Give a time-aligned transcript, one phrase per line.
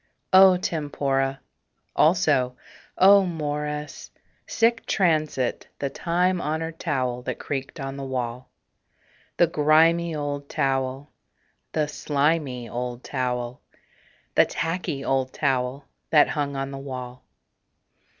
[0.33, 1.39] O tempora!
[1.95, 2.55] Also,
[2.97, 4.09] O mores!
[4.47, 8.49] Sic transit The time honored towel that creaked on the wall.
[9.37, 11.11] The grimy old towel,
[11.73, 13.61] the slimy old towel,
[14.33, 17.23] The tacky old towel that hung on the wall.